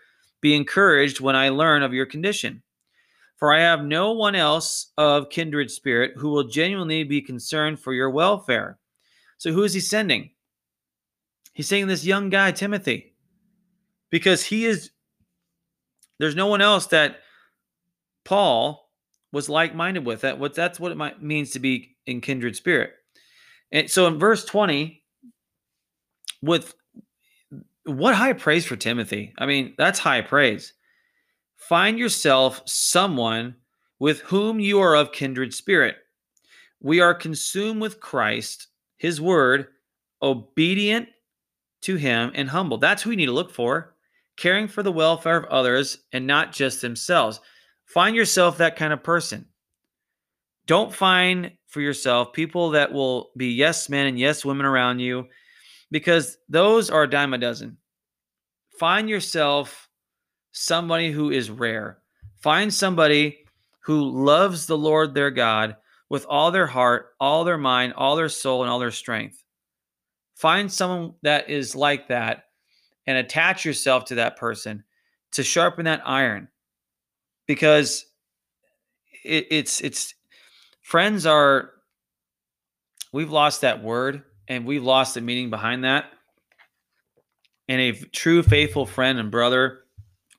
[0.41, 2.63] be encouraged when I learn of your condition.
[3.37, 7.93] For I have no one else of kindred spirit who will genuinely be concerned for
[7.93, 8.79] your welfare.
[9.37, 10.31] So, who is he sending?
[11.59, 13.15] He's saying this young guy, Timothy,
[14.09, 14.91] because he is,
[16.17, 17.17] there's no one else that
[18.23, 18.89] Paul
[19.33, 20.21] was like minded with.
[20.21, 22.91] That what that's what it means to be in kindred spirit.
[23.73, 25.03] And so in verse 20,
[26.41, 26.75] with
[27.83, 29.33] what high praise for Timothy.
[29.37, 30.71] I mean, that's high praise.
[31.57, 33.53] Find yourself someone
[33.99, 35.97] with whom you are of kindred spirit.
[36.79, 39.67] We are consumed with Christ, his word,
[40.21, 41.09] obedient
[41.81, 42.77] to him, and humble.
[42.77, 43.95] That's who you need to look for,
[44.37, 47.39] caring for the welfare of others and not just themselves.
[47.85, 49.45] Find yourself that kind of person.
[50.67, 55.27] Don't find for yourself people that will be yes men and yes women around you
[55.91, 57.77] because those are a dime a dozen.
[58.79, 59.89] Find yourself
[60.51, 61.99] somebody who is rare.
[62.41, 63.39] Find somebody
[63.81, 65.75] who loves the Lord their God
[66.09, 69.38] with all their heart, all their mind, all their soul, and all their strength.
[70.39, 72.45] Find someone that is like that
[73.05, 74.85] and attach yourself to that person
[75.33, 76.47] to sharpen that iron
[77.45, 78.05] because
[79.25, 80.15] it, it's it's
[80.81, 81.71] friends are
[83.11, 86.05] we've lost that word and we've lost the meaning behind that
[87.67, 89.79] and a true faithful friend and brother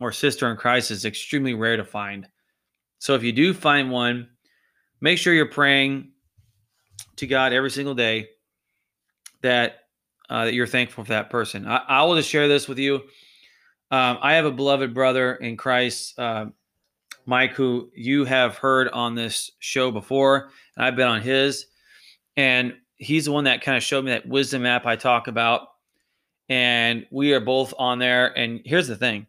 [0.00, 2.26] or sister in Christ is extremely rare to find.
[3.00, 4.30] So if you do find one,
[5.02, 6.12] make sure you're praying
[7.16, 8.28] to God every single day
[9.42, 9.80] that
[10.30, 11.66] uh, that you're thankful for that person.
[11.66, 12.96] I, I, will just share this with you.
[13.90, 16.46] Um, I have a beloved brother in Christ, uh,
[17.26, 21.66] Mike, who you have heard on this show before, and I've been on his,
[22.36, 25.68] and he's the one that kind of showed me that wisdom app I talk about,
[26.48, 28.38] and we are both on there.
[28.38, 29.26] And here's the thing: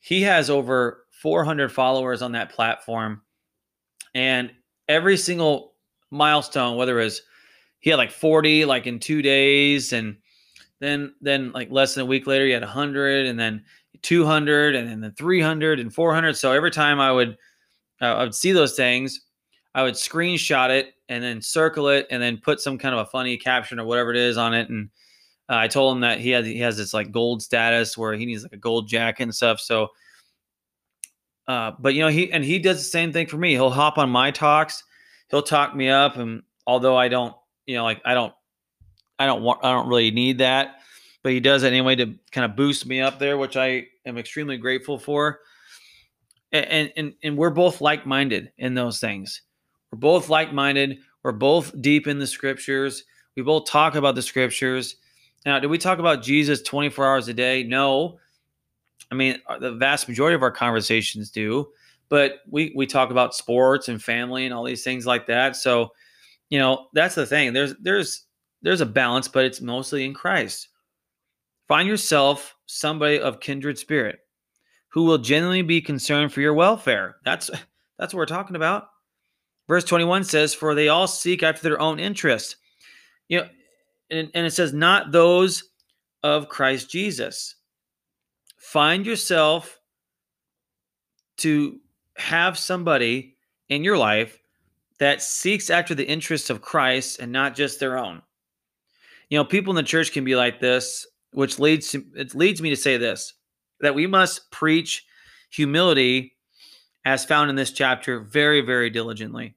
[0.00, 3.22] he has over 400 followers on that platform.
[4.14, 4.52] And
[4.88, 5.74] every single
[6.10, 7.22] milestone, whether it was
[7.80, 10.16] he had like 40 like in two days, and
[10.80, 13.64] then then like less than a week later, he had 100, and then
[14.02, 16.36] 200, and then 300 and 400.
[16.36, 17.36] So every time I would
[18.00, 19.20] uh, I would see those things,
[19.74, 23.10] I would screenshot it and then circle it, and then put some kind of a
[23.10, 24.90] funny caption or whatever it is on it, and
[25.48, 28.26] uh, I told him that he has he has this like gold status where he
[28.26, 29.60] needs like a gold jacket and stuff.
[29.60, 29.88] So,
[31.46, 33.52] uh, but you know he and he does the same thing for me.
[33.52, 34.84] He'll hop on my talks,
[35.30, 37.34] he'll talk me up, and although I don't,
[37.68, 38.32] you know, like I don't,
[39.18, 40.80] I don't want, I don't really need that,
[41.22, 44.18] but he does it anyway to kind of boost me up there, which I am
[44.18, 45.40] extremely grateful for.
[46.50, 49.42] And and and we're both like minded in those things.
[49.92, 50.98] We're both like minded.
[51.22, 53.04] We're both deep in the scriptures.
[53.36, 54.96] We both talk about the scriptures
[55.46, 57.62] now, do we talk about Jesus 24 hours a day?
[57.62, 58.18] No.
[59.10, 61.68] I mean, uh, the vast majority of our conversations do,
[62.08, 65.56] but we we talk about sports and family and all these things like that.
[65.56, 65.92] So,
[66.50, 67.52] you know, that's the thing.
[67.52, 68.24] There's there's
[68.62, 70.68] there's a balance, but it's mostly in Christ.
[71.68, 74.20] Find yourself somebody of kindred spirit
[74.88, 77.16] who will genuinely be concerned for your welfare.
[77.24, 77.50] That's
[77.98, 78.88] that's what we're talking about.
[79.68, 82.56] Verse 21 says, For they all seek after their own interest.
[83.28, 83.48] You know,
[84.10, 85.64] and, and it says, not those
[86.22, 87.54] of Christ Jesus.
[88.56, 89.78] Find yourself
[91.38, 91.78] to
[92.16, 93.36] have somebody
[93.68, 94.37] in your life
[94.98, 98.22] that seeks after the interests of Christ and not just their own.
[99.28, 102.62] You know, people in the church can be like this, which leads to, it leads
[102.62, 103.34] me to say this
[103.80, 105.06] that we must preach
[105.50, 106.34] humility
[107.04, 109.54] as found in this chapter very, very diligently.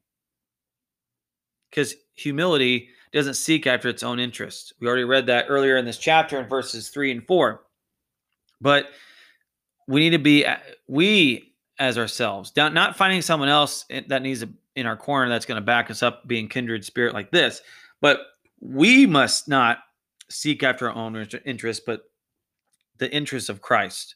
[1.70, 4.74] Because humility doesn't seek after its own interest.
[4.80, 7.64] We already read that earlier in this chapter in verses three and four.
[8.62, 8.90] But
[9.88, 10.46] we need to be,
[10.88, 15.60] we as ourselves, not finding someone else that needs a, in our corner that's going
[15.60, 17.62] to back us up, being kindred spirit like this,
[18.00, 18.20] but
[18.60, 19.80] we must not
[20.30, 22.04] seek after our own interest, but
[22.98, 24.16] the interest of Christ.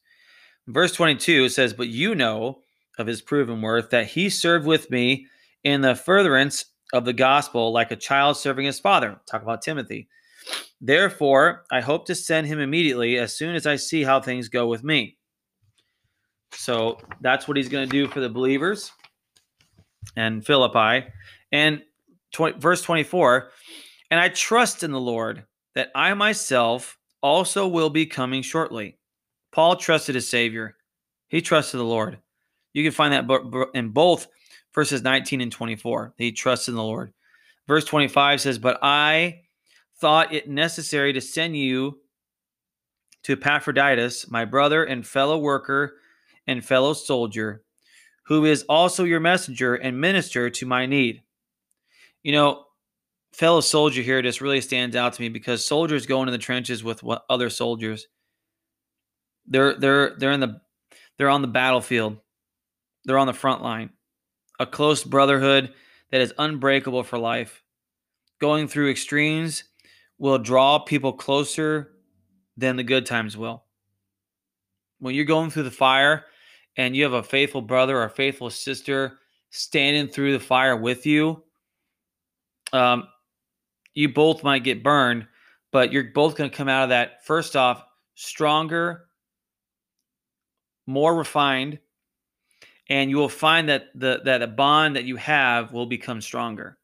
[0.68, 2.62] Verse 22 says, But you know
[2.98, 5.28] of his proven worth that he served with me
[5.64, 9.20] in the furtherance of the gospel like a child serving his father.
[9.30, 10.08] Talk about Timothy.
[10.80, 14.68] Therefore, I hope to send him immediately as soon as I see how things go
[14.68, 15.18] with me.
[16.52, 18.92] So that's what he's going to do for the believers
[20.16, 21.08] and Philippi.
[21.52, 21.82] And
[22.34, 23.50] 20, verse 24,
[24.12, 28.98] and I trust in the Lord that I myself also will be coming shortly.
[29.52, 30.76] Paul trusted his Savior.
[31.30, 32.20] He trusted the Lord.
[32.74, 34.28] You can find that in both
[34.74, 36.14] verses 19 and 24.
[36.18, 37.14] He trusts in the Lord.
[37.68, 39.42] Verse 25 says, But I
[40.00, 42.00] thought it necessary to send you
[43.24, 45.96] to Epaphroditus, my brother and fellow worker
[46.46, 47.64] and fellow soldier,
[48.26, 51.22] who is also your messenger and minister to my need.
[52.24, 52.66] You know,
[53.34, 56.84] fellow soldier here just really stands out to me because soldiers go into the trenches
[56.84, 58.08] with other soldiers.
[59.46, 60.62] They're they're they're in the
[61.18, 62.18] they're on the battlefield.
[63.06, 63.92] They're on the front line.
[64.60, 65.74] A close brotherhood
[66.12, 67.62] that is unbreakable for life.
[68.42, 69.66] Going through extremes
[70.18, 71.92] will draw people closer
[72.58, 73.64] than the good times will.
[75.00, 76.26] When you're going through the fire
[76.78, 79.20] and you have a faithful brother or a faithful sister
[79.50, 81.44] standing through the fire with you,
[82.74, 83.08] um,
[83.94, 85.28] you both might get burned,
[85.72, 87.84] but you're both going to come out of that first off
[88.16, 89.06] stronger,
[90.86, 91.80] more refined,
[92.90, 96.78] and you will find that the that the bond that you have will become stronger.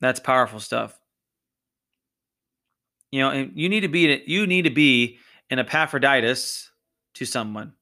[0.00, 0.98] That's powerful stuff.
[3.12, 5.18] You know, and you need to be you need to be
[5.50, 6.70] an Epaphroditus
[7.14, 7.74] to someone.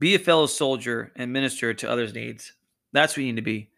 [0.00, 2.54] Be a fellow soldier and minister to others' needs.
[2.92, 3.70] That's what you need to be.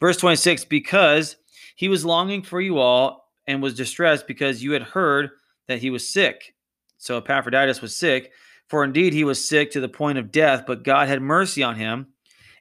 [0.00, 1.36] Verse 26 Because
[1.76, 5.30] he was longing for you all and was distressed because you had heard
[5.68, 6.54] that he was sick.
[6.98, 8.32] So Epaphroditus was sick
[8.72, 11.76] for indeed he was sick to the point of death, but God had mercy on
[11.76, 12.06] him,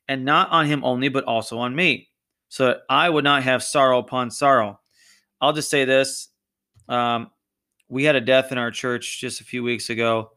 [0.09, 2.09] and not on him only, but also on me,
[2.49, 4.81] so that I would not have sorrow upon sorrow.
[5.39, 6.27] I'll just say this.
[6.89, 7.31] Um,
[7.87, 10.31] we had a death in our church just a few weeks ago,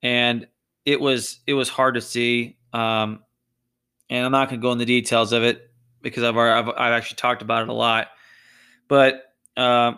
[0.00, 0.46] and
[0.84, 2.56] it was it was hard to see.
[2.72, 3.24] Um,
[4.08, 5.70] and I'm not going to go into the details of it
[6.02, 8.08] because I've, I've, I've actually talked about it a lot.
[8.88, 9.22] But
[9.56, 9.94] uh,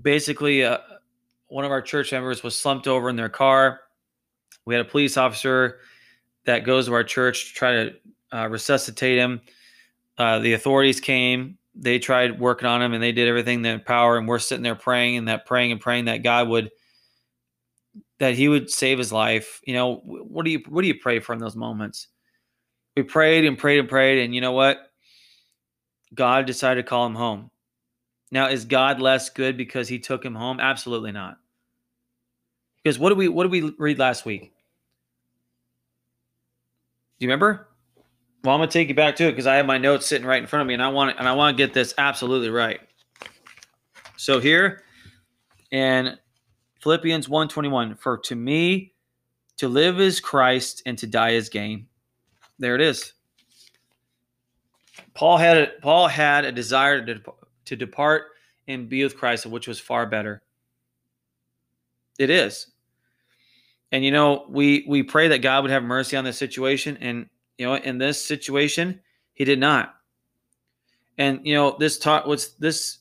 [0.00, 0.78] basically, uh,
[1.48, 3.80] one of our church members was slumped over in their car
[4.66, 5.78] we had a police officer
[6.44, 7.94] that goes to our church to try to
[8.32, 9.40] uh, resuscitate him.
[10.18, 11.56] Uh, the authorities came.
[11.74, 14.18] They tried working on him, and they did everything in their power.
[14.18, 16.70] And we're sitting there praying and that praying and praying that God would
[18.18, 19.60] that He would save his life.
[19.64, 22.08] You know, what do you what do you pray for in those moments?
[22.96, 24.78] We prayed and prayed and prayed, and you know what?
[26.14, 27.50] God decided to call him home.
[28.30, 30.60] Now, is God less good because He took him home?
[30.60, 31.38] Absolutely not.
[32.82, 34.52] Because what did we what did we read last week?
[37.18, 37.68] Do you remember?
[38.44, 40.40] Well, I'm gonna take you back to it because I have my notes sitting right
[40.40, 42.80] in front of me, and I want and I want to get this absolutely right.
[44.16, 44.82] So here,
[45.70, 46.16] in
[46.86, 48.94] Philippians 1:21, for to me
[49.56, 51.88] to live is Christ and to die is gain.
[52.60, 53.12] There it is.
[55.12, 57.20] Paul had a, Paul had a desire to,
[57.64, 58.26] to depart
[58.68, 60.44] and be with Christ, which was far better.
[62.20, 62.68] It is.
[63.90, 67.26] And you know, we we pray that God would have mercy on this situation, and
[67.58, 69.00] you know, in this situation,
[69.34, 69.96] He did not.
[71.18, 72.98] And you know, this talk what's this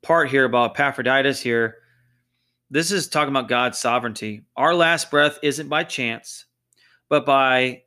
[0.00, 1.78] part here about Epaphroditus here.
[2.70, 4.44] This is talking about God's sovereignty.
[4.56, 6.46] Our last breath isn't by chance,
[7.08, 7.82] but by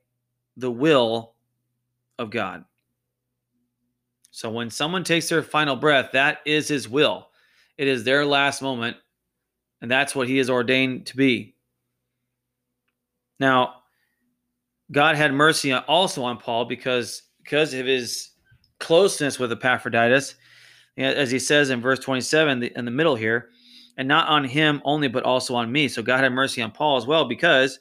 [0.55, 1.33] the will
[2.17, 2.63] of God.
[4.31, 7.29] So when someone takes their final breath, that is his will.
[7.77, 8.97] It is their last moment,
[9.81, 11.55] and that's what he is ordained to be.
[13.39, 13.75] Now,
[14.91, 18.31] God had mercy also on Paul because because of his
[18.79, 20.35] closeness with Epaphroditus,
[20.97, 23.49] as he says in verse 27 in the middle here,
[23.99, 25.89] and not on him only, but also on me.
[25.89, 27.79] So God had mercy on Paul as well because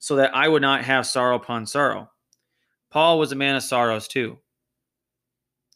[0.00, 2.10] so that I would not have sorrow upon sorrow.
[2.90, 4.40] Paul was a man of sorrows too.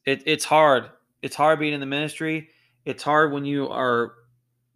[0.07, 0.91] It, it's hard
[1.23, 2.49] It's hard being in the ministry.
[2.85, 4.15] It's hard when you are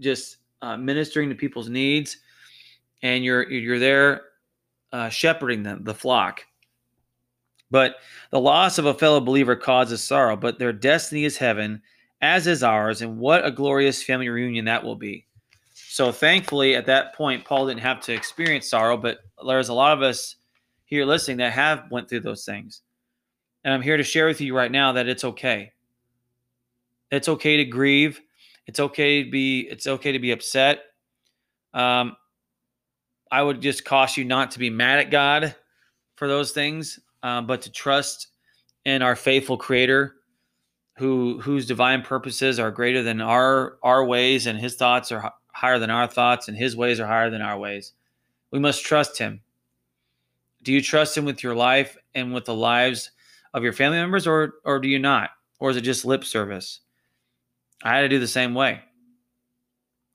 [0.00, 2.18] just uh, ministering to people's needs
[3.02, 4.22] and you're you're there
[4.92, 6.46] uh, shepherding them, the flock.
[7.68, 7.96] But
[8.30, 11.82] the loss of a fellow believer causes sorrow, but their destiny is heaven,
[12.20, 15.26] as is ours, and what a glorious family reunion that will be.
[15.72, 19.96] So thankfully, at that point, Paul didn't have to experience sorrow, but there's a lot
[19.96, 20.36] of us
[20.84, 22.82] here listening that have went through those things.
[23.64, 25.72] And I'm here to share with you right now that it's okay.
[27.10, 28.20] It's okay to grieve.
[28.66, 29.62] It's okay to be.
[29.62, 30.84] It's okay to be upset.
[31.74, 32.16] Um,
[33.30, 35.54] I would just caution you not to be mad at God
[36.16, 38.28] for those things, uh, but to trust
[38.84, 40.16] in our faithful Creator,
[40.96, 45.78] who whose divine purposes are greater than our our ways, and His thoughts are higher
[45.78, 47.92] than our thoughts, and His ways are higher than our ways.
[48.50, 49.40] We must trust Him.
[50.62, 53.10] Do you trust Him with your life and with the lives
[53.54, 56.80] of your family members, or or do you not, or is it just lip service?
[57.82, 58.80] I had to do the same way.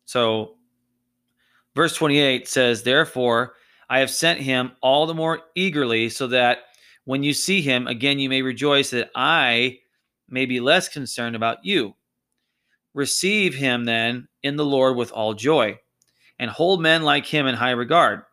[0.06, 0.56] So
[1.76, 3.54] Verse 28 says, Therefore,
[3.90, 6.60] I have sent him all the more eagerly, so that
[7.04, 9.80] when you see him, again you may rejoice that I
[10.36, 11.96] may be less concerned about you.
[12.94, 15.80] Receive him then in the Lord with all joy,
[16.38, 18.24] and hold men like him in high regard.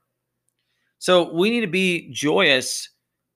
[0.98, 2.90] So we need to be joyous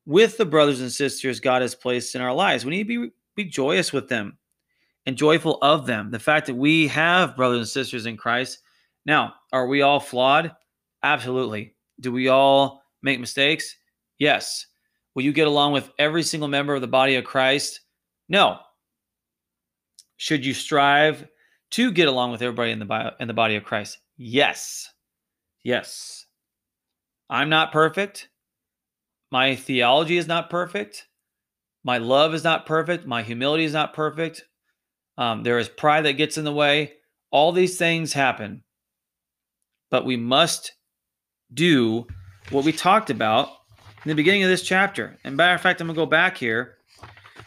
[0.05, 2.65] with the brothers and sisters God has placed in our lives.
[2.65, 4.37] We need to be, be joyous with them
[5.07, 6.11] and joyful of them.
[6.11, 8.59] The fact that we have brothers and sisters in Christ
[9.07, 10.53] now, are we all flawed?
[11.05, 11.75] Absolutely.
[12.01, 13.77] Do we all make mistakes?
[14.19, 14.67] Yes.
[15.15, 17.81] Will you get along with every single member of the body of Christ?
[18.29, 18.59] No.
[20.17, 21.27] Should you strive
[21.73, 23.99] to get along with everybody in the bio, in the body of Christ?
[24.17, 24.89] Yes.
[25.63, 26.27] Yes.
[27.29, 28.29] I'm not perfect.
[29.31, 31.07] My theology is not perfect.
[31.85, 33.07] My love is not perfect.
[33.07, 34.45] My humility is not perfect.
[35.19, 36.95] Um, there is pride that gets in the way.
[37.31, 38.63] All these things happen
[39.91, 40.73] but we must
[41.55, 42.07] do
[42.51, 43.49] what we talked about
[44.05, 45.17] in the beginning of this chapter.
[45.25, 46.76] And matter of fact, I'm gonna go back here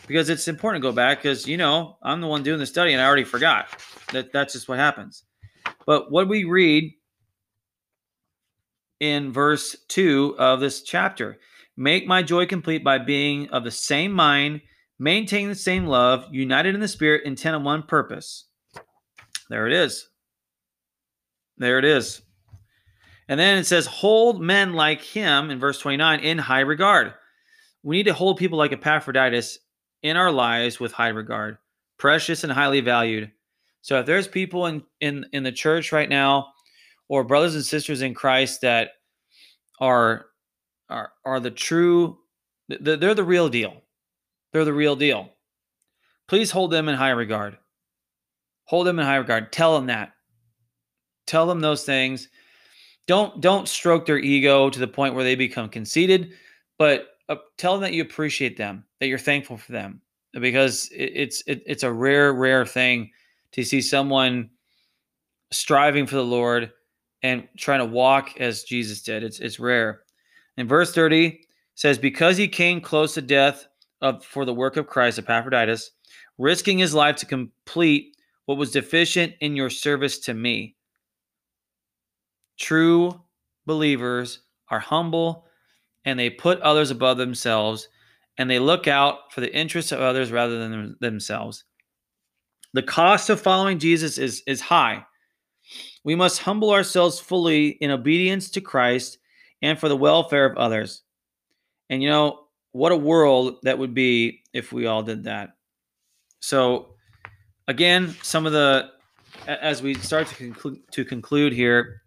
[0.10, 2.94] because it's important to go back because you know I'm the one doing the study
[2.94, 3.68] and I already forgot
[4.12, 5.24] that that's just what happens.
[5.86, 6.92] But what we read
[9.00, 11.38] in verse 2 of this chapter
[11.78, 14.62] make my joy complete by being of the same mind,
[14.98, 18.46] maintaining the same love, united in the spirit, intent on one purpose.
[19.48, 20.10] There it is.
[21.58, 22.24] There it is.
[23.28, 27.14] And then it says, hold men like him in verse 29 in high regard.
[27.84, 29.60] We need to hold people like Epaphroditus
[30.04, 31.58] in our lives with high regard,
[31.98, 33.32] precious and highly valued.
[33.82, 36.48] So if there's people in, in, in the church right now
[37.08, 38.92] or brothers and sisters in Christ that
[39.80, 40.26] are
[40.90, 42.18] are are the true
[42.68, 43.82] they're the real deal.
[44.52, 45.30] They're the real deal.
[46.28, 47.58] Please hold them in high regard.
[48.66, 49.52] Hold them in high regard.
[49.52, 50.14] Tell them that.
[51.26, 52.28] Tell them those things
[53.10, 56.34] don't don't stroke their ego to the point where they become conceited,
[56.78, 60.02] but uh, tell them that you appreciate them, that you're thankful for them,
[60.34, 63.12] because it, it's it, it's a rare rare thing
[63.52, 64.50] to see someone
[65.52, 66.72] striving for the Lord
[67.24, 69.24] and trying to walk as Jesus did.
[69.24, 70.02] It's it's rare.
[70.58, 71.40] In verse 30
[71.76, 73.68] says, Because he came close to death
[74.02, 75.92] of, for the work of Christ, Epaphroditus,
[76.38, 80.76] risking his life to complete what was deficient in your service to me.
[82.60, 83.22] True
[83.66, 84.40] believers
[84.70, 85.46] are humble
[86.04, 87.88] and they put others above themselves
[88.40, 91.66] and they look out for the interests of others rather than themselves.
[92.74, 95.06] The cost of following Jesus is, is high.
[96.06, 99.18] We must humble ourselves fully in obedience to Christ
[99.62, 101.04] and for the welfare of others.
[101.90, 105.50] And you know, what a world that would be if we all did that.
[106.40, 106.96] So,
[107.68, 108.92] again, some of the,
[109.48, 112.04] as we start to conclude, to conclude here,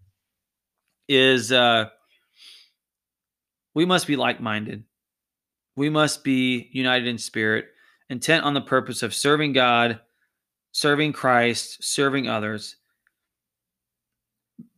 [1.11, 1.91] is uh,
[3.75, 4.85] we must be like minded.
[5.77, 7.67] We must be united in spirit,
[8.09, 10.01] intent on the purpose of serving God,
[10.73, 12.77] serving Christ, serving others.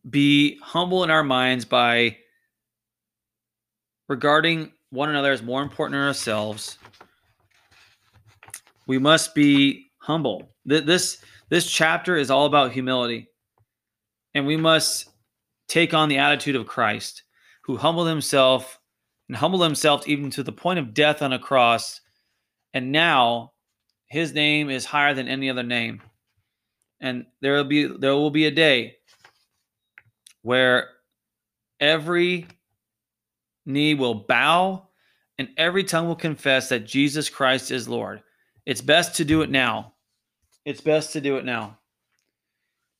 [0.09, 2.17] Be humble in our minds by
[4.07, 6.77] regarding one another as more important than ourselves.
[8.87, 10.49] We must be humble.
[10.65, 11.17] This
[11.49, 13.27] this chapter is all about humility.
[14.33, 15.09] And we must
[15.67, 17.23] take on the attitude of Christ,
[17.63, 18.79] who humbled himself
[19.27, 22.01] and humbled himself even to the point of death on a cross.
[22.73, 23.53] And now
[24.07, 26.01] his name is higher than any other name.
[26.99, 28.97] And there will be there will be a day
[30.41, 30.89] where
[31.79, 32.47] every
[33.65, 34.87] knee will bow
[35.37, 38.21] and every tongue will confess that Jesus Christ is Lord.
[38.65, 39.93] It's best to do it now.
[40.65, 41.77] it's best to do it now.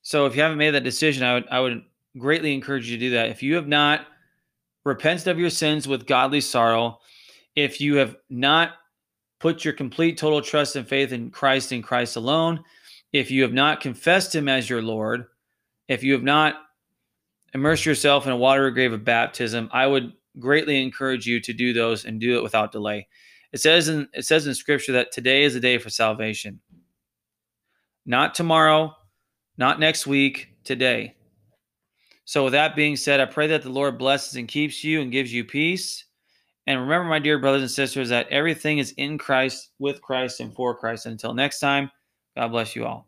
[0.02, 1.84] So if you haven't made that decision, I would I would
[2.18, 3.30] greatly encourage you to do that.
[3.30, 4.06] If you have not
[4.86, 7.00] repented of your sins with godly sorrow,
[7.56, 8.72] if you have not
[9.40, 12.64] put your complete total trust and faith in Christ and Christ alone,
[13.12, 15.26] if you have not confessed him as your Lord,
[15.88, 16.56] if you have not
[17.54, 21.74] immersed yourself in a watery grave of baptism, I would greatly encourage you to do
[21.74, 23.08] those and do it without delay.
[23.54, 26.60] It says in it says in scripture that today is a day for salvation.
[28.06, 28.94] Not tomorrow,
[29.58, 31.16] not next week, today.
[32.26, 35.12] So with that being said, I pray that the Lord blesses and keeps you and
[35.12, 36.06] gives you peace.
[36.68, 40.54] And remember, my dear brothers and sisters, that everything is in Christ, with Christ, and
[40.54, 41.06] for Christ.
[41.06, 41.92] Until next time,
[42.36, 43.08] God bless you all.